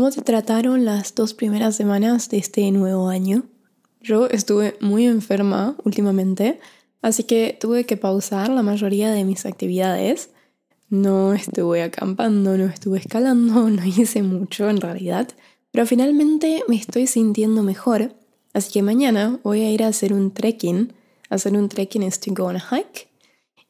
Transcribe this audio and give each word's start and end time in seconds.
¿cómo 0.00 0.10
te 0.10 0.22
trataron 0.22 0.86
las 0.86 1.14
dos 1.14 1.34
primeras 1.34 1.76
semanas 1.76 2.30
de 2.30 2.38
este 2.38 2.70
nuevo 2.70 3.10
año? 3.10 3.42
Yo 4.00 4.28
estuve 4.28 4.78
muy 4.80 5.04
enferma 5.04 5.76
últimamente, 5.84 6.58
así 7.02 7.24
que 7.24 7.58
tuve 7.60 7.84
que 7.84 7.98
pausar 7.98 8.48
la 8.48 8.62
mayoría 8.62 9.10
de 9.10 9.24
mis 9.24 9.44
actividades. 9.44 10.30
No 10.88 11.34
estuve 11.34 11.82
acampando, 11.82 12.56
no 12.56 12.64
estuve 12.64 12.98
escalando, 12.98 13.68
no 13.70 13.84
hice 13.84 14.22
mucho 14.22 14.70
en 14.70 14.80
realidad, 14.80 15.28
pero 15.70 15.84
finalmente 15.84 16.62
me 16.66 16.76
estoy 16.76 17.06
sintiendo 17.06 17.62
mejor, 17.62 18.14
así 18.54 18.72
que 18.72 18.82
mañana 18.82 19.38
voy 19.42 19.60
a 19.60 19.70
ir 19.70 19.82
a 19.82 19.88
hacer 19.88 20.14
un 20.14 20.30
trekking. 20.30 20.94
Hacer 21.28 21.52
un 21.52 21.68
trekking 21.68 22.04
es 22.04 22.18
to 22.20 22.32
go 22.32 22.44
on 22.44 22.56
a 22.56 22.60
hike 22.60 23.10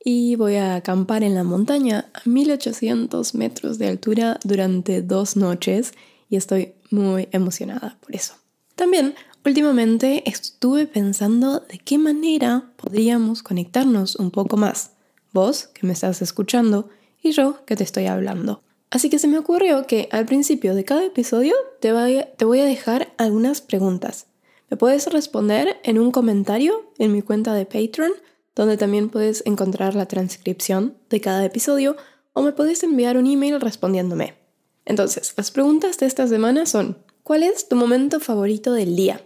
y 0.04 0.36
voy 0.36 0.54
a 0.54 0.76
acampar 0.76 1.24
en 1.24 1.34
la 1.34 1.42
montaña 1.42 2.08
a 2.14 2.20
1800 2.24 3.34
metros 3.34 3.78
de 3.78 3.88
altura 3.88 4.38
durante 4.44 5.02
dos 5.02 5.34
noches 5.34 5.92
y 6.30 6.36
estoy 6.36 6.74
muy 6.90 7.28
emocionada 7.32 7.98
por 8.00 8.14
eso. 8.14 8.34
También 8.76 9.14
últimamente 9.44 10.22
estuve 10.30 10.86
pensando 10.86 11.60
de 11.60 11.78
qué 11.78 11.98
manera 11.98 12.72
podríamos 12.76 13.42
conectarnos 13.42 14.16
un 14.16 14.30
poco 14.30 14.56
más, 14.56 14.92
vos 15.32 15.66
que 15.66 15.86
me 15.86 15.92
estás 15.92 16.22
escuchando 16.22 16.88
y 17.22 17.32
yo 17.32 17.64
que 17.66 17.76
te 17.76 17.84
estoy 17.84 18.06
hablando. 18.06 18.62
Así 18.90 19.10
que 19.10 19.18
se 19.18 19.28
me 19.28 19.38
ocurrió 19.38 19.86
que 19.86 20.08
al 20.10 20.26
principio 20.26 20.74
de 20.74 20.84
cada 20.84 21.04
episodio 21.04 21.54
te 21.80 21.92
voy 21.92 22.60
a, 22.60 22.64
dejar 22.64 23.12
algunas 23.18 23.60
preguntas. 23.60 24.26
Me 24.68 24.76
puedes 24.76 25.06
responder 25.12 25.76
en 25.84 25.98
un 25.98 26.10
comentario 26.10 26.90
en 26.98 27.12
mi 27.12 27.22
cuenta 27.22 27.54
de 27.54 27.66
Patreon 27.66 28.12
donde 28.56 28.76
también 28.76 29.08
puedes 29.08 29.44
encontrar 29.46 29.94
la 29.94 30.06
transcripción 30.06 30.96
de 31.08 31.20
cada 31.20 31.44
episodio 31.44 31.96
o 32.32 32.42
me 32.42 32.52
puedes 32.52 32.82
enviar 32.82 33.16
un 33.16 33.26
email 33.26 33.60
respondiéndome. 33.60 34.39
Entonces, 34.84 35.34
las 35.36 35.50
preguntas 35.50 35.98
de 35.98 36.06
esta 36.06 36.26
semana 36.26 36.66
son, 36.66 36.98
¿cuál 37.22 37.42
es 37.42 37.68
tu 37.68 37.76
momento 37.76 38.20
favorito 38.20 38.72
del 38.72 38.96
día? 38.96 39.20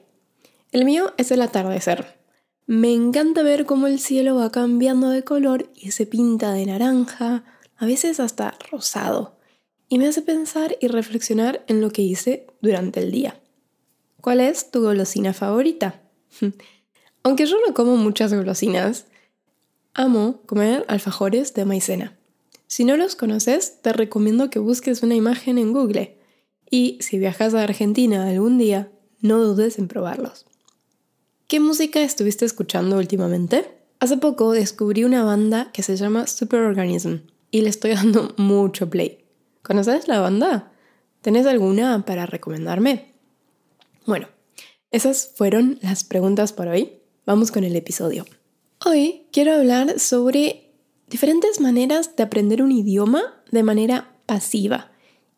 El 0.73 0.85
mío 0.85 1.13
es 1.17 1.31
el 1.31 1.43
atardecer. 1.43 2.19
Me 2.67 2.93
encanta 2.93 3.43
ver 3.43 3.67
cómo 3.67 3.87
el 3.87 3.99
cielo 3.99 4.37
va 4.37 4.51
cambiando 4.51 5.11
de 5.11 5.23
color 5.23 5.71
y 5.75 5.91
se 5.91 6.07
pinta 6.07 6.53
de 6.53 6.67
naranja, 6.67 7.45
a 7.77 7.87
veces 7.87 8.21
hasta 8.21 8.57
rosado, 8.71 9.39
y 9.89 9.99
me 9.99 10.07
hace 10.07 10.23
pensar 10.23 10.77
y 10.81 10.89
reflexionar 10.89 11.65
en 11.69 11.81
lo 11.81 11.91
que 11.91 12.03
hice 12.03 12.47
durante 12.61 13.01
el 13.01 13.11
día. 13.11 13.41
¿Cuál 14.21 14.41
es 14.41 14.71
tu 14.71 14.81
golosina 14.81 15.33
favorita? 15.33 16.01
Aunque 17.23 17.47
yo 17.47 17.57
no 17.67 17.75
como 17.75 17.97
muchas 17.97 18.33
golosinas, 18.33 19.07
Amo 19.97 20.41
comer 20.47 20.85
alfajores 20.89 21.55
de 21.55 21.65
maicena. 21.65 22.19
Si 22.75 22.85
no 22.85 22.97
los 22.97 23.15
conoces, 23.15 23.81
te 23.83 23.93
recomiendo 23.93 24.51
que 24.51 24.59
busques 24.59 25.05
una 25.05 25.15
imagen 25.15 25.59
en 25.59 25.73
Google 25.73 26.19
y 26.69 26.99
si 27.03 27.21
viajas 27.21 27.55
a 27.55 27.63
Argentina 27.63 28.29
algún 28.29 28.59
día, 28.59 28.91
no 29.21 29.39
dudes 29.39 29.79
en 29.79 29.87
probarlos. 29.87 30.45
¿Qué 31.47 31.61
música 31.61 32.03
estuviste 32.03 32.45
escuchando 32.45 32.99
últimamente? 32.99 33.79
Hace 34.01 34.17
poco 34.17 34.51
descubrí 34.51 35.05
una 35.05 35.23
banda 35.23 35.71
que 35.73 35.85
se 35.85 35.95
llama 35.95 36.27
Superorganism 36.27 37.19
y 37.53 37.61
le 37.61 37.69
estoy 37.69 37.93
dando 37.95 38.35
mucho 38.39 38.91
play. 38.91 39.25
¿Conoces 39.63 40.09
la 40.09 40.19
banda? 40.19 40.73
¿Tenés 41.23 41.47
alguna 41.47 42.05
para 42.05 42.27
recomendarme? 42.27 43.13
Bueno, 44.05 44.27
esas 44.91 45.31
fueron 45.33 45.79
las 45.81 46.03
preguntas 46.03 46.53
por 46.53 46.67
hoy. 46.67 46.95
Vamos 47.25 47.53
con 47.53 47.63
el 47.63 47.77
episodio. 47.77 48.27
Hoy 48.85 49.29
quiero 49.31 49.53
hablar 49.53 50.01
sobre 50.01 50.64
diferentes 51.09 51.61
maneras 51.61 52.17
de 52.17 52.23
aprender 52.23 52.63
un 52.63 52.73
idioma 52.73 53.43
de 53.51 53.63
manera 53.63 54.09
pasiva 54.27 54.91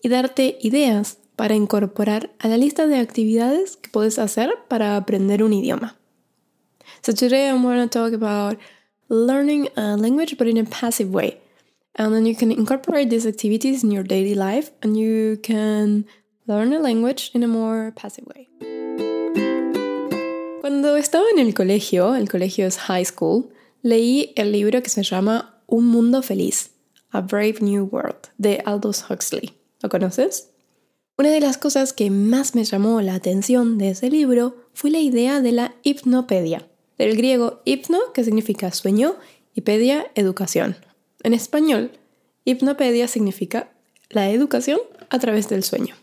y 0.02 0.08
darte 0.08 0.58
ideas 0.60 1.18
para 1.36 1.54
incorporar 1.54 2.30
a 2.38 2.48
la 2.48 2.56
lista 2.56 2.86
de 2.86 2.98
actividades 2.98 3.76
que 3.76 3.90
puedes 3.90 4.18
hacer 4.18 4.50
para 4.68 4.96
aprender 4.96 5.42
un 5.42 5.52
idioma. 5.52 5.96
So 7.02 7.12
today 7.12 7.48
I'm 7.48 7.62
going 7.62 7.86
to 7.86 7.88
talk 7.88 8.12
about 8.12 8.58
learning 9.08 9.68
a 9.76 9.96
language 9.96 10.36
but 10.38 10.48
in 10.48 10.58
a 10.58 10.64
passive 10.64 11.10
way. 11.10 11.40
And 11.98 12.12
then 12.12 12.26
you 12.26 12.34
can 12.34 12.50
incorporate 12.50 13.10
these 13.10 13.26
activities 13.26 13.82
in 13.82 13.90
your 13.90 14.04
daily 14.04 14.34
life 14.34 14.70
and 14.82 14.96
you 14.96 15.38
can 15.42 16.06
learn 16.46 16.72
a 16.72 16.78
language 16.78 17.30
in 17.34 17.42
a 17.42 17.48
more 17.48 17.92
passive 17.96 18.26
way. 18.26 18.48
Cuando 20.60 20.96
estaba 20.96 21.24
en 21.32 21.38
el 21.38 21.54
colegio, 21.54 22.14
el 22.16 22.28
colegio 22.28 22.66
es 22.66 22.76
high 22.76 23.04
school, 23.04 23.50
leí 23.82 24.32
el 24.36 24.52
libro 24.52 24.82
que 24.82 24.90
se 24.90 25.02
llama 25.02 25.55
Un 25.66 25.86
mundo 25.86 26.22
feliz, 26.22 26.70
A 27.10 27.20
Brave 27.20 27.56
New 27.60 27.88
World, 27.90 28.28
de 28.38 28.62
Aldous 28.64 29.04
Huxley. 29.10 29.54
¿Lo 29.82 29.88
conoces? 29.88 30.50
Una 31.18 31.30
de 31.30 31.40
las 31.40 31.58
cosas 31.58 31.92
que 31.92 32.10
más 32.10 32.54
me 32.54 32.64
llamó 32.64 33.00
la 33.00 33.14
atención 33.14 33.78
de 33.78 33.90
ese 33.90 34.10
libro 34.10 34.56
fue 34.74 34.90
la 34.90 35.00
idea 35.00 35.40
de 35.40 35.52
la 35.52 35.74
hipnopedia, 35.82 36.68
del 36.98 37.16
griego 37.16 37.62
hipno, 37.64 37.98
que 38.14 38.22
significa 38.22 38.70
sueño, 38.70 39.16
y 39.54 39.62
pedia, 39.62 40.06
educación. 40.14 40.76
En 41.22 41.32
español, 41.32 41.90
hipnopedia 42.44 43.08
significa 43.08 43.70
la 44.10 44.30
educación 44.30 44.78
a 45.08 45.18
través 45.18 45.48
del 45.48 45.64
sueño. 45.64 45.94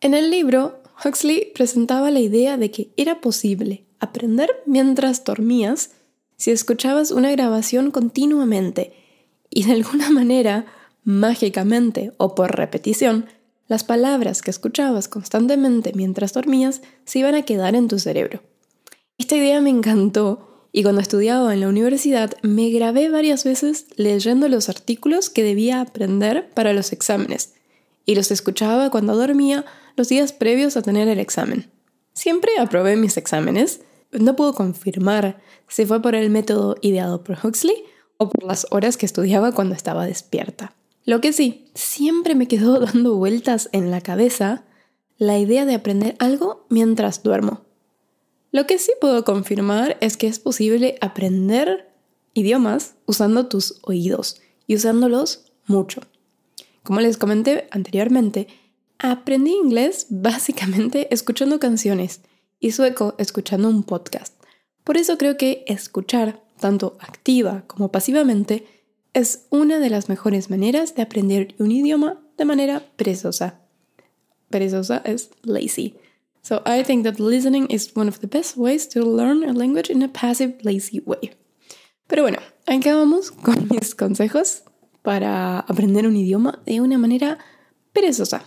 En 0.00 0.14
el 0.14 0.30
libro, 0.30 0.82
Huxley 1.04 1.52
presentaba 1.54 2.10
la 2.10 2.20
idea 2.20 2.56
de 2.56 2.70
que 2.70 2.90
era 2.96 3.20
posible 3.20 3.84
aprender 4.00 4.50
mientras 4.66 5.24
dormías 5.24 5.92
si 6.36 6.50
escuchabas 6.50 7.10
una 7.10 7.30
grabación 7.30 7.90
continuamente 7.90 8.92
y 9.50 9.64
de 9.64 9.72
alguna 9.72 10.10
manera, 10.10 10.66
mágicamente 11.04 12.12
o 12.16 12.34
por 12.34 12.56
repetición, 12.56 13.26
las 13.68 13.84
palabras 13.84 14.42
que 14.42 14.50
escuchabas 14.50 15.08
constantemente 15.08 15.92
mientras 15.94 16.32
dormías 16.32 16.82
se 17.04 17.20
iban 17.20 17.34
a 17.34 17.42
quedar 17.42 17.74
en 17.74 17.88
tu 17.88 17.98
cerebro. 17.98 18.42
Esta 19.18 19.36
idea 19.36 19.60
me 19.60 19.70
encantó 19.70 20.68
y 20.72 20.82
cuando 20.82 21.00
estudiaba 21.00 21.54
en 21.54 21.60
la 21.60 21.68
universidad 21.68 22.34
me 22.42 22.70
grabé 22.70 23.08
varias 23.08 23.44
veces 23.44 23.86
leyendo 23.96 24.48
los 24.48 24.68
artículos 24.68 25.30
que 25.30 25.42
debía 25.42 25.80
aprender 25.80 26.50
para 26.50 26.72
los 26.72 26.92
exámenes 26.92 27.54
y 28.04 28.14
los 28.14 28.30
escuchaba 28.30 28.90
cuando 28.90 29.16
dormía 29.16 29.64
los 29.96 30.08
días 30.08 30.32
previos 30.32 30.76
a 30.76 30.82
tener 30.82 31.08
el 31.08 31.18
examen. 31.18 31.70
Siempre 32.12 32.52
aprobé 32.58 32.96
mis 32.96 33.16
exámenes. 33.16 33.80
No 34.12 34.36
puedo 34.36 34.52
confirmar 34.54 35.40
si 35.68 35.84
fue 35.86 36.00
por 36.00 36.14
el 36.14 36.30
método 36.30 36.76
ideado 36.80 37.24
por 37.24 37.38
Huxley 37.42 37.84
o 38.16 38.28
por 38.28 38.44
las 38.44 38.66
horas 38.70 38.96
que 38.96 39.06
estudiaba 39.06 39.52
cuando 39.52 39.74
estaba 39.74 40.06
despierta. 40.06 40.74
Lo 41.04 41.20
que 41.20 41.32
sí, 41.32 41.70
siempre 41.74 42.34
me 42.34 42.48
quedó 42.48 42.80
dando 42.86 43.16
vueltas 43.16 43.68
en 43.72 43.90
la 43.90 44.00
cabeza 44.00 44.64
la 45.18 45.38
idea 45.38 45.64
de 45.64 45.74
aprender 45.74 46.16
algo 46.18 46.66
mientras 46.68 47.22
duermo. 47.22 47.62
Lo 48.52 48.66
que 48.66 48.78
sí 48.78 48.92
puedo 49.00 49.24
confirmar 49.24 49.96
es 50.00 50.16
que 50.16 50.26
es 50.26 50.38
posible 50.38 50.96
aprender 51.00 51.90
idiomas 52.34 52.94
usando 53.06 53.46
tus 53.46 53.80
oídos 53.82 54.40
y 54.66 54.76
usándolos 54.76 55.52
mucho. 55.66 56.02
Como 56.82 57.00
les 57.00 57.16
comenté 57.16 57.66
anteriormente, 57.70 58.46
aprendí 58.98 59.52
inglés 59.52 60.06
básicamente 60.10 61.12
escuchando 61.12 61.58
canciones 61.58 62.20
y 62.60 62.72
sueco 62.72 63.14
escuchando 63.18 63.68
un 63.68 63.82
podcast. 63.82 64.34
Por 64.84 64.96
eso 64.96 65.18
creo 65.18 65.36
que 65.36 65.64
escuchar, 65.66 66.42
tanto 66.58 66.96
activa 67.00 67.64
como 67.66 67.90
pasivamente, 67.90 68.66
es 69.12 69.46
una 69.50 69.78
de 69.78 69.90
las 69.90 70.08
mejores 70.08 70.50
maneras 70.50 70.94
de 70.94 71.02
aprender 71.02 71.54
un 71.58 71.72
idioma 71.72 72.20
de 72.36 72.44
manera 72.44 72.82
perezosa. 72.96 73.60
Perezosa 74.50 75.02
es 75.04 75.30
lazy. 75.42 75.96
So 76.42 76.62
I 76.64 76.84
think 76.84 77.04
that 77.04 77.18
listening 77.18 77.66
is 77.70 77.90
one 77.96 78.08
of 78.08 78.20
the 78.20 78.28
best 78.28 78.56
ways 78.56 78.88
to 78.90 79.00
learn 79.00 79.42
a 79.42 79.52
language 79.52 79.90
in 79.90 80.02
a 80.02 80.08
passive, 80.08 80.58
lazy 80.62 81.02
way. 81.04 81.32
Pero 82.06 82.22
bueno, 82.22 82.38
acabamos 82.66 83.32
con 83.32 83.68
mis 83.70 83.94
consejos 83.94 84.62
para 85.02 85.60
aprender 85.60 86.06
un 86.06 86.16
idioma 86.16 86.60
de 86.66 86.80
una 86.80 86.98
manera 86.98 87.38
perezosa. 87.92 88.44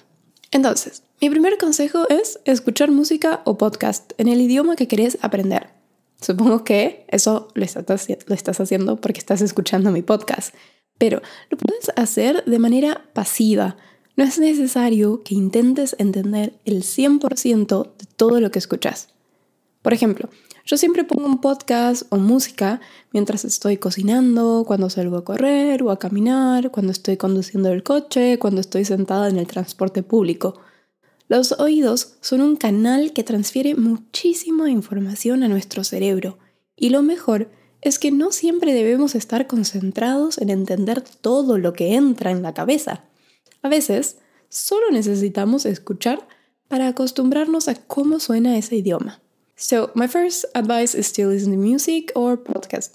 Entonces, 0.51 1.03
mi 1.21 1.29
primer 1.29 1.57
consejo 1.57 2.07
es 2.07 2.39
escuchar 2.45 2.91
música 2.91 3.41
o 3.43 3.57
podcast 3.57 4.13
en 4.17 4.29
el 4.29 4.39
idioma 4.39 4.77
que 4.77 4.87
querés 4.87 5.17
aprender. 5.21 5.67
Supongo 6.21 6.63
que 6.63 7.05
eso 7.09 7.49
lo 7.55 7.65
estás, 7.65 8.07
lo 8.25 8.35
estás 8.35 8.59
haciendo 8.61 9.01
porque 9.01 9.19
estás 9.19 9.41
escuchando 9.41 9.91
mi 9.91 10.01
podcast, 10.01 10.55
pero 10.97 11.21
lo 11.49 11.57
puedes 11.57 11.91
hacer 11.97 12.45
de 12.45 12.59
manera 12.59 13.03
pasiva. 13.11 13.75
No 14.15 14.23
es 14.23 14.39
necesario 14.39 15.21
que 15.23 15.35
intentes 15.35 15.93
entender 15.99 16.53
el 16.63 16.83
100% 16.83 17.83
de 17.97 18.05
todo 18.15 18.39
lo 18.39 18.49
que 18.51 18.59
escuchas. 18.59 19.09
Por 19.81 19.93
ejemplo, 19.93 20.29
yo 20.65 20.77
siempre 20.77 21.03
pongo 21.03 21.25
un 21.25 21.41
podcast 21.41 22.03
o 22.09 22.17
música 22.17 22.79
mientras 23.11 23.43
estoy 23.43 23.75
cocinando, 23.75 24.63
cuando 24.65 24.89
salgo 24.89 25.17
a 25.17 25.25
correr 25.25 25.83
o 25.83 25.91
a 25.91 25.99
caminar, 25.99 26.71
cuando 26.71 26.93
estoy 26.93 27.17
conduciendo 27.17 27.71
el 27.71 27.83
coche, 27.83 28.39
cuando 28.39 28.61
estoy 28.61 28.85
sentada 28.85 29.27
en 29.27 29.37
el 29.37 29.47
transporte 29.47 30.01
público. 30.01 30.61
Los 31.29 31.51
oídos 31.53 32.15
son 32.21 32.41
un 32.41 32.55
canal 32.55 33.13
que 33.13 33.23
transfiere 33.23 33.75
muchísima 33.75 34.71
información 34.71 35.43
a 35.43 35.47
nuestro 35.47 35.83
cerebro 35.83 36.39
y 36.75 36.89
lo 36.89 37.03
mejor 37.03 37.51
es 37.81 37.99
que 37.99 38.09
no 38.11 38.31
siempre 38.31 38.73
debemos 38.73 39.13
estar 39.13 39.45
concentrados 39.45 40.39
en 40.39 40.49
entender 40.49 41.01
todo 41.01 41.59
lo 41.59 41.73
que 41.73 41.93
entra 41.93 42.31
en 42.31 42.41
la 42.41 42.55
cabeza. 42.55 43.03
A 43.61 43.69
veces 43.69 44.17
solo 44.49 44.89
necesitamos 44.91 45.67
escuchar 45.67 46.27
para 46.67 46.87
acostumbrarnos 46.87 47.67
a 47.67 47.75
cómo 47.75 48.19
suena 48.19 48.57
ese 48.57 48.77
idioma. 48.77 49.21
So, 49.55 49.91
my 49.93 50.07
first 50.07 50.45
advice 50.55 50.97
is 50.97 51.13
to 51.13 51.27
listen 51.27 51.51
to 51.51 51.57
music 51.57 52.11
or 52.15 52.41
podcast 52.41 52.93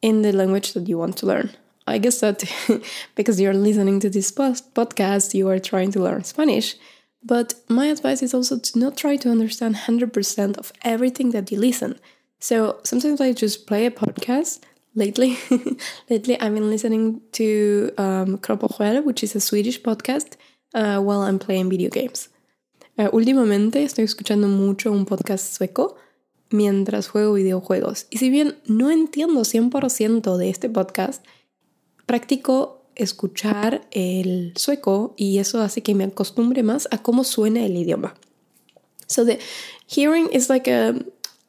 in 0.00 0.22
the 0.22 0.32
language 0.32 0.72
that 0.72 0.88
you 0.88 0.98
want 0.98 1.16
to 1.18 1.26
learn. 1.26 1.50
I 1.86 1.98
guess 1.98 2.18
that 2.18 2.42
because 3.14 3.40
you're 3.40 3.54
listening 3.54 4.00
to 4.00 4.10
this 4.10 4.32
podcast, 4.32 5.34
you 5.34 5.48
are 5.48 5.60
trying 5.60 5.92
to 5.92 6.00
learn 6.00 6.24
Spanish. 6.24 6.76
But 7.26 7.56
my 7.68 7.86
advice 7.88 8.22
is 8.22 8.34
also 8.34 8.56
to 8.56 8.78
not 8.78 8.96
try 8.96 9.16
to 9.16 9.30
understand 9.30 9.74
100% 9.74 10.58
of 10.58 10.72
everything 10.82 11.30
that 11.30 11.50
you 11.50 11.58
listen. 11.58 11.98
So 12.38 12.78
sometimes 12.84 13.20
I 13.20 13.32
just 13.32 13.66
play 13.66 13.86
a 13.86 13.90
podcast. 13.90 14.60
Lately, 14.94 15.36
lately 16.08 16.40
I've 16.40 16.54
been 16.54 16.70
listening 16.70 17.20
to 17.32 17.90
um, 17.98 18.38
which 19.04 19.24
is 19.24 19.34
a 19.34 19.40
Swedish 19.40 19.82
podcast, 19.82 20.36
uh, 20.72 21.00
while 21.00 21.22
I'm 21.22 21.38
playing 21.38 21.68
video 21.68 21.90
games. 21.90 22.28
Uh, 22.96 23.10
últimamente 23.12 23.82
estoy 23.82 24.04
escuchando 24.04 24.46
mucho 24.46 24.92
un 24.92 25.04
podcast 25.04 25.52
sueco 25.52 25.96
mientras 26.50 27.08
juego 27.08 27.34
videojuegos. 27.34 28.06
Y 28.10 28.18
si 28.18 28.30
bien 28.30 28.56
no 28.66 28.90
entiendo 28.90 29.40
100% 29.44 30.36
de 30.36 30.48
este 30.48 30.70
podcast, 30.70 31.24
practico 32.06 32.85
escuchar 32.96 33.86
el 33.90 34.52
sueco 34.56 35.14
y 35.16 35.38
eso 35.38 35.60
hace 35.60 35.82
que 35.82 35.94
me 35.94 36.04
acostumbre 36.04 36.62
más 36.62 36.88
a 36.90 37.02
cómo 37.02 37.24
suena 37.24 37.64
el 37.64 37.76
idioma. 37.76 38.14
So 39.06 39.24
the 39.24 39.38
hearing 39.86 40.28
is 40.32 40.48
like 40.48 40.68
a 40.68 40.94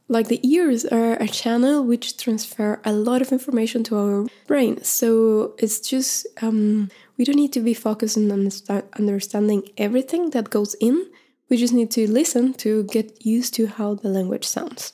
like 0.09 0.29
the 0.29 0.39
ears 0.47 0.85
are 0.85 1.13
a 1.13 1.27
channel 1.27 1.83
which 1.83 2.17
transfer 2.17 2.79
a 2.85 2.93
lot 2.93 3.21
of 3.21 3.31
information 3.31 3.83
to 3.83 3.97
our 3.97 4.27
brain. 4.47 4.83
So 4.83 5.55
it's 5.57 5.79
just 5.79 6.27
um, 6.41 6.89
we 7.17 7.25
don't 7.25 7.35
need 7.35 7.53
to 7.53 7.59
be 7.59 7.73
focused 7.73 8.17
on 8.17 8.31
understanding 8.31 9.63
everything 9.77 10.29
that 10.31 10.49
goes 10.49 10.75
in. 10.79 11.07
We 11.49 11.57
just 11.57 11.73
need 11.73 11.91
to 11.91 12.09
listen 12.09 12.53
to 12.55 12.83
get 12.85 13.25
used 13.25 13.53
to 13.55 13.67
how 13.67 13.95
the 13.95 14.09
language 14.09 14.45
sounds. 14.45 14.93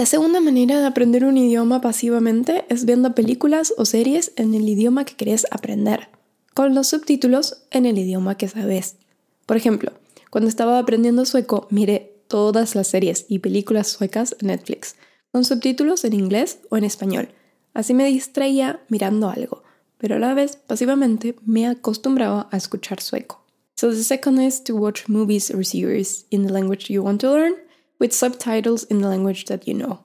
La 0.00 0.06
segunda 0.06 0.40
manera 0.40 0.80
de 0.80 0.86
aprender 0.86 1.26
un 1.26 1.36
idioma 1.36 1.82
pasivamente 1.82 2.64
es 2.70 2.86
viendo 2.86 3.14
películas 3.14 3.74
o 3.76 3.84
series 3.84 4.32
en 4.36 4.54
el 4.54 4.66
idioma 4.66 5.04
que 5.04 5.14
querés 5.14 5.46
aprender, 5.50 6.08
con 6.54 6.74
los 6.74 6.86
subtítulos 6.86 7.64
en 7.70 7.84
el 7.84 7.98
idioma 7.98 8.38
que 8.38 8.48
sabes. 8.48 8.96
Por 9.44 9.58
ejemplo, 9.58 9.92
cuando 10.30 10.48
estaba 10.48 10.78
aprendiendo 10.78 11.26
sueco, 11.26 11.66
miré 11.68 12.14
todas 12.28 12.74
las 12.74 12.86
series 12.86 13.26
y 13.28 13.40
películas 13.40 13.88
suecas 13.88 14.34
en 14.40 14.46
Netflix, 14.46 14.96
con 15.32 15.44
subtítulos 15.44 16.02
en 16.06 16.14
inglés 16.14 16.60
o 16.70 16.78
en 16.78 16.84
español. 16.84 17.28
Así 17.74 17.92
me 17.92 18.06
distraía 18.06 18.80
mirando 18.88 19.28
algo, 19.28 19.64
pero 19.98 20.16
a 20.16 20.18
la 20.18 20.32
vez 20.32 20.56
pasivamente 20.56 21.36
me 21.44 21.66
acostumbraba 21.66 22.48
a 22.50 22.56
escuchar 22.56 23.02
sueco. 23.02 23.44
So 23.76 23.90
the 23.90 24.02
second 24.02 24.40
is 24.40 24.64
to 24.64 24.76
watch 24.76 25.08
movies 25.08 25.50
or 25.50 25.62
series 25.62 26.24
in 26.30 26.46
the 26.46 26.52
language 26.54 26.90
you 26.90 27.04
want 27.04 27.20
to 27.20 27.34
learn 27.34 27.52
with 28.00 28.12
subtitles 28.12 28.86
in 28.90 29.00
the 29.00 29.06
language 29.06 29.44
that 29.44 29.60
you 29.66 29.74
know. 29.74 30.00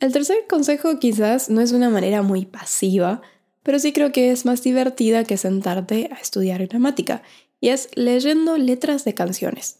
El 0.00 0.12
tercer 0.12 0.46
consejo 0.48 0.98
quizás 0.98 1.48
no 1.48 1.60
es 1.60 1.70
una 1.70 1.88
manera 1.88 2.22
muy 2.22 2.44
pasiva, 2.44 3.22
pero 3.62 3.78
sí 3.78 3.92
creo 3.92 4.10
que 4.10 4.32
es 4.32 4.44
más 4.44 4.62
divertida 4.62 5.22
que 5.22 5.36
sentarte 5.36 6.10
a 6.12 6.16
estudiar 6.20 6.66
gramática, 6.66 7.22
y 7.60 7.68
es 7.68 7.88
leyendo 7.94 8.58
letras 8.58 9.04
de 9.04 9.14
canciones. 9.14 9.78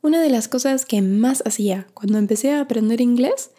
Una 0.00 0.22
de 0.22 0.30
las 0.30 0.48
cosas 0.48 0.86
que 0.86 1.02
más 1.02 1.42
hacía 1.44 1.86
cuando 1.92 2.16
empecé 2.16 2.52
a 2.52 2.60
aprender 2.60 3.02
inglés 3.02 3.50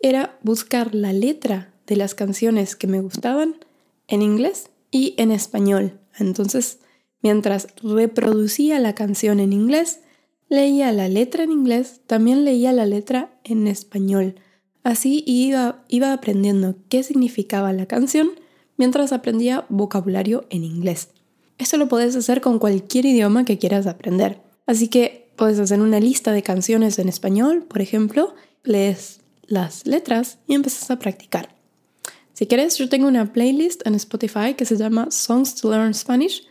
era 0.00 0.38
buscar 0.42 0.94
la 0.94 1.12
letra 1.12 1.74
de 1.86 1.96
las 1.96 2.14
canciones 2.14 2.74
que 2.74 2.86
me 2.86 3.02
gustaban 3.02 3.56
en 4.08 4.22
inglés 4.22 4.70
y 4.90 5.14
en 5.18 5.30
español. 5.30 6.00
Entonces, 6.18 6.78
mientras 7.20 7.68
reproducía 7.82 8.80
la 8.80 8.94
canción 8.94 9.40
en 9.40 9.52
inglés, 9.52 10.00
leía 10.50 10.92
la 10.92 11.08
letra 11.08 11.44
en 11.44 11.52
inglés, 11.52 12.02
también 12.06 12.44
leía 12.44 12.72
la 12.72 12.84
letra 12.84 13.30
en 13.44 13.66
español. 13.66 14.34
Así 14.82 15.24
iba, 15.26 15.84
iba 15.88 16.12
aprendiendo 16.12 16.74
qué 16.90 17.02
significaba 17.02 17.72
la 17.72 17.86
canción 17.86 18.30
mientras 18.76 19.12
aprendía 19.12 19.64
vocabulario 19.68 20.46
en 20.50 20.64
inglés. 20.64 21.08
Esto 21.56 21.76
lo 21.76 21.88
puedes 21.88 22.16
hacer 22.16 22.40
con 22.40 22.58
cualquier 22.58 23.06
idioma 23.06 23.44
que 23.44 23.58
quieras 23.58 23.86
aprender. 23.86 24.40
Así 24.66 24.88
que 24.88 25.30
puedes 25.36 25.58
hacer 25.58 25.80
una 25.80 26.00
lista 26.00 26.32
de 26.32 26.42
canciones 26.42 26.98
en 26.98 27.08
español, 27.08 27.64
por 27.68 27.80
ejemplo, 27.80 28.34
lees 28.64 29.20
las 29.46 29.86
letras 29.86 30.38
y 30.46 30.54
empiezas 30.54 30.90
a 30.90 30.98
practicar. 30.98 31.54
Si 32.32 32.46
quieres, 32.46 32.78
yo 32.78 32.88
tengo 32.88 33.06
una 33.06 33.32
playlist 33.32 33.86
en 33.86 33.94
Spotify 33.94 34.54
que 34.54 34.64
se 34.64 34.76
llama 34.76 35.10
Songs 35.10 35.54
to 35.56 35.70
Learn 35.70 35.92
Spanish 35.92 36.46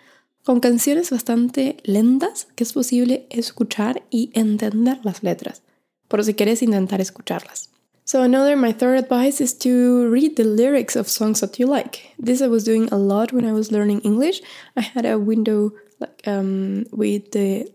con 0.49 0.61
canciones 0.61 1.11
bastante 1.11 1.77
lentas 1.83 2.47
que 2.55 2.63
es 2.63 2.73
posible 2.73 3.27
escuchar 3.29 4.01
y 4.09 4.31
entender 4.33 4.97
las 5.03 5.21
letras, 5.21 5.61
por 6.07 6.23
si 6.23 6.33
quieres 6.33 6.63
intentar 6.63 6.99
escucharlas. 7.01 7.69
So 8.03 8.23
another, 8.23 8.57
my 8.57 8.73
third 8.73 8.97
advice 8.97 9.41
is 9.41 9.55
to 9.59 10.09
read 10.09 10.37
the 10.37 10.45
lyrics 10.45 10.95
of 10.95 11.07
songs 11.07 11.41
that 11.41 11.59
you 11.59 11.67
like. 11.67 12.15
This 12.17 12.41
I 12.41 12.47
was 12.47 12.63
doing 12.63 12.89
a 12.91 12.97
lot 12.97 13.31
when 13.31 13.45
I 13.45 13.51
was 13.51 13.71
learning 13.71 14.01
English. 14.01 14.41
I 14.75 14.81
had 14.81 15.05
a 15.05 15.19
window 15.19 15.71
like 15.99 16.27
um, 16.27 16.87
with 16.91 17.29
the 17.29 17.67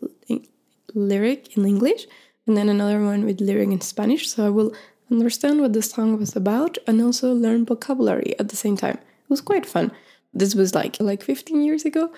lyric 0.94 1.56
in 1.56 1.66
English, 1.66 2.08
and 2.48 2.56
then 2.56 2.68
another 2.68 3.00
one 3.04 3.24
with 3.24 3.40
lyric 3.40 3.70
in 3.70 3.82
Spanish. 3.82 4.28
So 4.28 4.46
I 4.46 4.50
will 4.50 4.74
understand 5.12 5.60
what 5.60 5.74
the 5.74 5.82
song 5.82 6.18
was 6.18 6.34
about 6.34 6.78
and 6.88 7.00
also 7.00 7.34
learn 7.34 7.66
vocabulary 7.66 8.34
at 8.40 8.48
the 8.48 8.56
same 8.56 8.76
time. 8.76 8.98
It 8.98 9.30
was 9.30 9.40
quite 9.40 9.64
fun. 9.64 9.92
This 10.32 10.56
was 10.56 10.74
like 10.74 10.98
like 10.98 11.22
15 11.22 11.62
years 11.62 11.84
ago, 11.84 12.10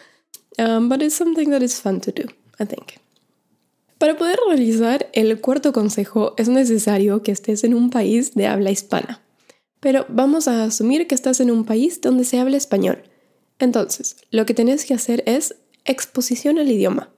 Um, 0.58 0.88
but 0.88 1.02
it's 1.02 1.16
something 1.16 1.50
that 1.50 1.62
is 1.62 1.80
fun 1.80 2.00
to 2.00 2.12
do, 2.12 2.24
I 2.58 2.66
think. 2.66 2.98
Para 3.98 4.16
poder 4.16 4.38
realizar 4.48 5.08
el 5.12 5.40
cuarto 5.40 5.72
consejo 5.72 6.34
es 6.36 6.48
necesario 6.48 7.22
que 7.22 7.32
estés 7.32 7.64
en 7.64 7.74
un 7.74 7.90
país 7.90 8.34
de 8.34 8.46
habla 8.46 8.70
hispana. 8.70 9.22
Pero 9.80 10.04
vamos 10.08 10.48
a 10.48 10.64
asumir 10.64 11.06
que 11.06 11.14
estás 11.14 11.40
en 11.40 11.50
un 11.50 11.64
país 11.64 12.00
donde 12.00 12.24
se 12.24 12.38
habla 12.38 12.56
español. 12.56 13.04
Entonces, 13.58 14.16
lo 14.30 14.44
que 14.44 14.54
tenés 14.54 14.84
que 14.84 14.94
hacer 14.94 15.22
es 15.26 15.56
exposición 15.84 16.58
al 16.58 16.70
idioma. 16.70 17.10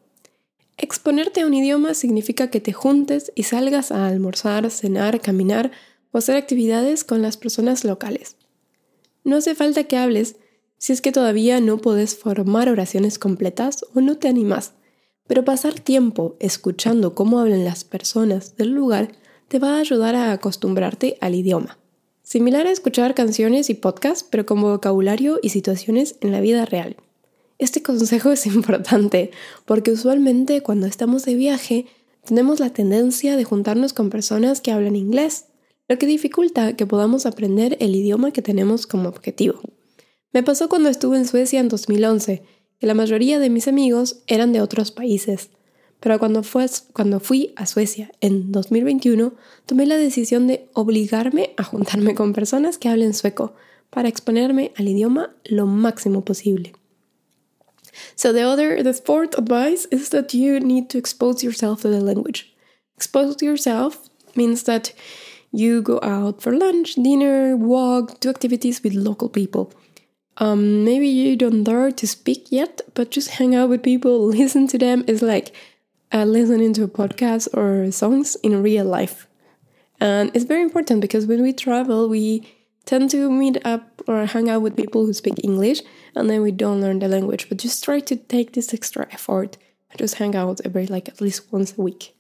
Exponerte 0.77 1.41
a 1.41 1.47
un 1.47 1.55
idioma 1.55 1.95
significa 1.95 2.51
que 2.51 2.61
te 2.61 2.73
juntes 2.73 3.33
y 3.35 3.45
salgas 3.45 3.91
a 3.91 4.07
almorzar, 4.07 4.71
cenar, 4.71 5.21
caminar 5.21 5.73
o 6.13 6.19
hacer 6.19 6.37
actividades 6.37 7.03
con 7.03 7.23
las 7.23 7.37
personas 7.37 7.85
locales. 7.85 8.37
No 9.25 9.37
hace 9.37 9.57
falta 9.57 9.85
que 9.85 9.97
hables, 9.97 10.37
si 10.79 10.93
es 10.93 11.01
que 11.03 11.13
todavía 11.13 11.61
no 11.61 11.79
puedes 11.79 12.17
formar 12.17 12.69
oraciones 12.69 13.19
completas 13.19 13.85
o 13.95 14.01
no 14.01 14.17
te 14.17 14.29
animas, 14.29 14.73
pero 15.27 15.45
pasar 15.45 15.79
tiempo 15.79 16.37
escuchando 16.41 17.15
cómo 17.15 17.39
hablan 17.39 17.65
las 17.65 17.85
personas 17.85 18.57
del 18.57 18.71
lugar 18.71 19.13
te 19.49 19.59
va 19.59 19.77
a 19.77 19.81
ayudar 19.81 20.15
a 20.15 20.33
acostumbrarte 20.33 21.19
al 21.21 21.35
idioma. 21.35 21.79
Similar 22.23 22.67
a 22.67 22.71
escuchar 22.71 23.15
canciones 23.15 23.71
y 23.71 23.75
podcasts, 23.75 24.27
pero 24.29 24.47
con 24.47 24.61
vocabulario 24.61 25.39
y 25.43 25.51
situaciones 25.51 26.17
en 26.21 26.33
la 26.33 26.41
vida 26.41 26.65
real. 26.65 26.97
Este 27.59 27.83
consejo 27.83 28.31
es 28.31 28.47
importante 28.55 29.31
porque 29.65 29.91
usualmente 29.91 30.63
cuando 30.63 30.87
estamos 30.87 31.25
de 31.25 31.35
viaje 31.35 31.87
tenemos 32.25 32.61
la 32.61 32.71
tendencia 32.71 33.37
de 33.37 33.45
juntarnos 33.45 33.93
con 33.93 34.11
personas 34.11 34.61
que 34.61 34.73
hablan 34.73 34.97
inglés, 34.97 35.47
lo 35.89 35.99
que 35.99 36.07
dificulta 36.07 36.77
que 36.77 36.87
podamos 36.87 37.25
aprender 37.25 37.77
el 37.81 37.97
idioma 37.97 38.31
que 38.31 38.43
tenemos 38.43 38.87
como 38.87 39.09
objetivo. 39.09 39.61
Me 40.33 40.43
pasó 40.43 40.69
cuando 40.69 40.89
estuve 40.89 41.17
en 41.17 41.27
Suecia 41.27 41.59
en 41.61 41.69
2011, 41.69 42.43
que 42.79 42.87
la 42.87 42.95
mayoría 42.95 43.39
de 43.39 43.51
mis 43.51 43.67
amigos 43.67 44.23
eran 44.27 44.53
de 44.53 44.61
otros 44.61 44.91
países. 44.91 45.51
Pero 46.01 46.19
cuando, 46.19 46.43
fui 47.21 47.53
a 47.57 47.67
Suecia 47.67 48.11
en 48.21 48.53
2021, 48.53 49.35
tomé 49.67 49.87
la 49.87 49.97
decisión 49.97 50.47
de 50.47 50.69
obligarme 50.75 51.55
a 51.57 51.65
juntarme 51.65 52.15
con 52.15 52.35
personas 52.35 52.79
que 52.79 52.89
hablen 52.89 53.15
sueco 53.15 53.55
para 53.91 54.09
exponerme 54.09 54.73
al 54.77 54.87
idioma 54.87 55.35
lo 55.45 55.67
máximo 55.67 56.25
posible. 56.25 56.73
So 58.15 58.33
the 58.33 58.45
other, 58.45 58.83
the 58.85 58.95
fourth 58.95 59.37
advice 59.37 59.89
is 59.91 60.11
that 60.11 60.33
you 60.33 60.61
need 60.61 60.89
to 60.91 60.99
expose 60.99 61.43
yourself 61.43 61.83
to 61.83 61.91
the 61.91 62.01
language. 62.01 62.55
Expose 62.97 63.43
yourself 63.43 64.09
means 64.37 64.65
that 64.65 64.93
you 65.51 65.83
go 65.83 65.99
out 66.03 66.41
for 66.41 66.53
lunch, 66.53 66.95
dinner, 66.95 67.57
walk, 67.57 68.21
do 68.21 68.29
activities 68.29 68.83
with 68.85 68.95
local 68.95 69.29
people. 69.29 69.73
Um, 70.39 70.85
maybe 70.85 71.09
you 71.09 71.37
don't 71.37 71.65
dare 71.65 71.91
to 71.91 72.07
speak 72.07 72.51
yet, 72.51 72.81
but 72.95 73.11
just 73.11 73.31
hang 73.31 73.55
out 73.55 73.69
with 73.69 73.83
people, 73.83 74.25
listen 74.27 74.67
to 74.69 74.79
them 74.79 75.05
It's 75.07 75.23
like 75.23 75.55
uh, 76.13 76.25
listening 76.25 76.73
to 76.75 76.85
a 76.85 76.89
podcast 76.89 77.49
or 77.57 77.91
songs 77.91 78.37
in 78.37 78.63
real 78.63 78.85
life. 78.85 79.27
And 80.01 80.31
it's 80.35 80.45
very 80.45 80.63
important 80.63 81.01
because 81.01 81.27
when 81.27 81.43
we 81.43 81.53
travel, 81.53 82.09
we 82.09 82.47
tend 82.85 83.11
to 83.11 83.31
meet 83.31 83.59
up 83.67 84.01
or 84.07 84.25
hang 84.27 84.49
out 84.49 84.63
with 84.63 84.77
people 84.77 85.05
who 85.05 85.13
speak 85.13 85.35
English, 85.43 85.83
and 86.15 86.31
then 86.31 86.41
we 86.41 86.53
don't 86.53 86.81
learn 86.81 87.01
the 87.01 87.09
language. 87.09 87.49
But 87.49 87.59
just 87.59 87.83
try 87.83 88.01
to 88.01 88.17
take 88.17 88.53
this 88.53 88.73
extra 88.73 89.09
effort 89.11 89.59
and 89.91 89.99
just 89.99 90.15
hang 90.15 90.37
out 90.37 90.61
every 90.65 90.87
like 90.87 91.09
at 91.09 91.21
least 91.21 91.53
once 91.53 91.77
a 91.77 91.83
week. 91.83 92.15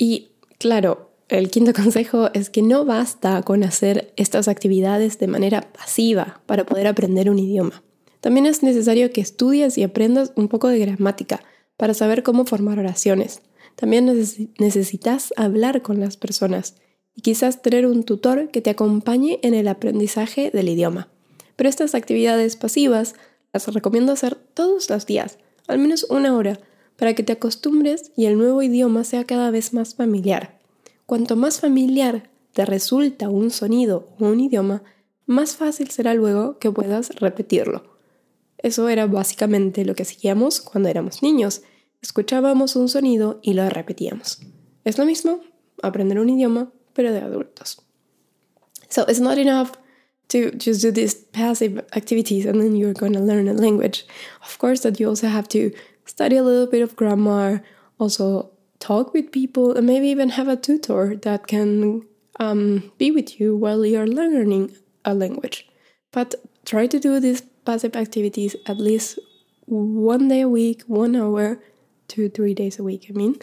Y 0.00 0.26
claro, 0.60 1.08
El 1.34 1.50
quinto 1.50 1.72
consejo 1.72 2.30
es 2.32 2.48
que 2.48 2.62
no 2.62 2.84
basta 2.84 3.42
con 3.42 3.64
hacer 3.64 4.12
estas 4.14 4.46
actividades 4.46 5.18
de 5.18 5.26
manera 5.26 5.62
pasiva 5.72 6.40
para 6.46 6.64
poder 6.64 6.86
aprender 6.86 7.28
un 7.28 7.40
idioma. 7.40 7.82
También 8.20 8.46
es 8.46 8.62
necesario 8.62 9.10
que 9.10 9.20
estudies 9.20 9.76
y 9.76 9.82
aprendas 9.82 10.30
un 10.36 10.46
poco 10.46 10.68
de 10.68 10.78
gramática 10.78 11.42
para 11.76 11.92
saber 11.92 12.22
cómo 12.22 12.44
formar 12.44 12.78
oraciones. 12.78 13.40
También 13.74 14.06
necesitas 14.60 15.34
hablar 15.36 15.82
con 15.82 15.98
las 15.98 16.16
personas 16.16 16.76
y 17.16 17.22
quizás 17.22 17.62
tener 17.62 17.84
un 17.88 18.04
tutor 18.04 18.52
que 18.52 18.60
te 18.60 18.70
acompañe 18.70 19.40
en 19.42 19.54
el 19.54 19.66
aprendizaje 19.66 20.52
del 20.52 20.68
idioma. 20.68 21.08
Pero 21.56 21.68
estas 21.68 21.96
actividades 21.96 22.54
pasivas 22.54 23.16
las 23.52 23.66
recomiendo 23.74 24.12
hacer 24.12 24.36
todos 24.36 24.88
los 24.88 25.04
días, 25.04 25.38
al 25.66 25.80
menos 25.80 26.06
una 26.08 26.36
hora, 26.36 26.60
para 26.94 27.14
que 27.14 27.24
te 27.24 27.32
acostumbres 27.32 28.12
y 28.16 28.26
el 28.26 28.38
nuevo 28.38 28.62
idioma 28.62 29.02
sea 29.02 29.24
cada 29.24 29.50
vez 29.50 29.74
más 29.74 29.96
familiar. 29.96 30.62
Cuanto 31.06 31.36
más 31.36 31.60
familiar 31.60 32.30
te 32.52 32.64
resulta 32.64 33.28
un 33.28 33.50
sonido 33.50 34.08
o 34.18 34.26
un 34.26 34.40
idioma, 34.40 34.82
más 35.26 35.56
fácil 35.56 35.90
será 35.90 36.14
luego 36.14 36.58
que 36.58 36.70
puedas 36.70 37.10
repetirlo. 37.16 37.94
Eso 38.58 38.88
era 38.88 39.06
básicamente 39.06 39.84
lo 39.84 39.94
que 39.94 40.04
hacíamos 40.04 40.60
cuando 40.60 40.88
éramos 40.88 41.22
niños. 41.22 41.62
Escuchábamos 42.00 42.76
un 42.76 42.88
sonido 42.88 43.38
y 43.42 43.52
lo 43.52 43.68
repetíamos. 43.68 44.40
Es 44.84 44.96
lo 44.96 45.04
mismo 45.04 45.40
aprender 45.82 46.18
un 46.18 46.30
idioma, 46.30 46.72
pero 46.94 47.12
de 47.12 47.20
adultos. 47.20 47.82
So 48.88 49.04
it's 49.08 49.20
not 49.20 49.38
enough 49.38 49.72
to 50.28 50.52
just 50.52 50.82
do 50.82 50.92
these 50.92 51.14
passive 51.32 51.84
activities 51.92 52.46
and 52.46 52.60
then 52.60 52.76
you're 52.76 52.94
going 52.94 53.12
to 53.12 53.20
learn 53.20 53.48
a 53.48 53.52
language. 53.52 54.06
Of 54.42 54.58
course, 54.58 54.80
that 54.82 54.98
you 54.98 55.08
also 55.08 55.26
have 55.26 55.48
to 55.48 55.70
study 56.06 56.36
a 56.36 56.42
little 56.42 56.66
bit 56.66 56.82
of 56.82 56.96
grammar, 56.96 57.62
also 57.98 58.53
talk 58.84 59.14
with 59.14 59.32
people, 59.32 59.72
and 59.72 59.86
maybe 59.86 60.08
even 60.08 60.28
have 60.30 60.48
a 60.48 60.56
tutor 60.56 61.16
that 61.16 61.46
can 61.46 62.02
um, 62.38 62.92
be 62.98 63.10
with 63.10 63.40
you 63.40 63.56
while 63.56 63.84
you're 63.86 64.06
learning 64.06 64.76
a 65.04 65.14
language. 65.14 65.66
But 66.12 66.34
try 66.66 66.86
to 66.88 66.98
do 67.00 67.18
these 67.18 67.42
passive 67.64 67.96
activities 67.96 68.56
at 68.66 68.78
least 68.78 69.18
one 69.66 70.28
day 70.28 70.42
a 70.42 70.48
week, 70.48 70.82
one 70.86 71.16
hour, 71.16 71.58
two, 72.08 72.28
three 72.28 72.54
days 72.54 72.78
a 72.78 72.82
week, 72.82 73.06
I 73.08 73.12
mean. 73.12 73.36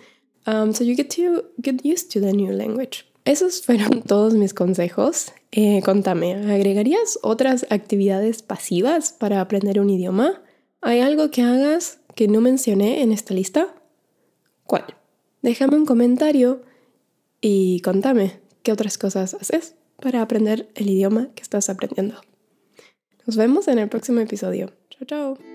Um, 0.46 0.74
so 0.74 0.84
you 0.84 0.96
get 0.96 1.10
to 1.12 1.44
get 1.62 1.86
used 1.86 2.12
to 2.12 2.20
the 2.20 2.34
new 2.34 2.52
language. 2.52 3.06
Esos 3.26 3.66
fueron 3.66 4.04
todos 4.08 4.34
mis 4.34 4.54
consejos. 4.54 5.32
Eh, 5.52 5.82
contame, 5.84 6.34
¿agregarías 6.34 7.20
otras 7.24 7.66
actividades 7.70 8.42
pasivas 8.42 9.12
para 9.12 9.42
aprender 9.42 9.80
un 9.80 9.90
idioma? 9.90 10.42
¿Hay 10.82 11.00
algo 11.02 11.30
que 11.30 11.42
hagas 11.42 12.00
que 12.16 12.28
no 12.28 12.42
mencioné 12.42 13.02
en 13.02 13.12
esta 13.12 13.34
lista? 13.34 13.76
¿Cuál? 14.66 14.86
Déjame 15.42 15.78
un 15.78 15.86
comentario 15.86 16.62
y 17.42 17.82
contame 17.82 18.40
qué 18.64 18.72
otras 18.72 18.98
cosas 18.98 19.34
haces 19.34 19.76
para 20.02 20.22
aprender 20.22 20.70
el 20.76 20.90
idioma 20.90 21.30
que 21.36 21.42
estás 21.42 21.70
aprendiendo. 21.70 22.22
Nos 23.26 23.36
vemos 23.36 23.68
en 23.68 23.80
el 23.80 23.90
próximo 23.90 24.20
episodio. 24.20 24.72
Chao, 24.90 25.06
chao. 25.06 25.51